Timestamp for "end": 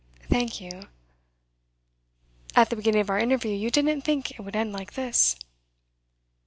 4.55-4.73